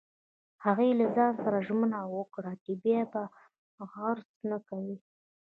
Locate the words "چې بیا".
2.63-3.01